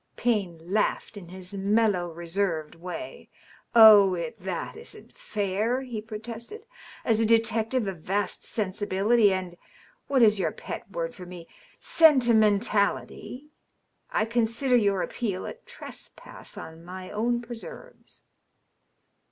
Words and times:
Payne 0.15 0.57
laughed 0.63 1.15
in 1.15 1.27
his 1.29 1.53
mellow, 1.53 2.09
reserved 2.11 2.73
way." 2.73 3.29
Oh, 3.75 4.17
that 4.39 4.75
isn't 4.75 5.15
fair," 5.15 5.81
he 5.83 6.01
protested." 6.01 6.65
As 7.05 7.19
a 7.19 7.23
detective 7.25 7.85
of 7.87 7.99
vast 8.01 8.43
sensibility 8.43 9.31
and— 9.31 9.55
what 10.07 10.23
is 10.23 10.39
your 10.39 10.51
pet 10.53 10.89
word 10.89 11.13
for 11.13 11.27
me?.. 11.27 11.47
sentimentality?— 11.79 13.51
^I 14.11 14.27
consider 14.27 14.75
your 14.75 15.03
appeal 15.03 15.45
a 15.45 15.53
trespass 15.53 16.57
on 16.57 16.83
my 16.83 17.11
own 17.11 17.39
preserves." 17.39 18.23